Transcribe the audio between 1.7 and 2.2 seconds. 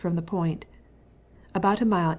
a mile E.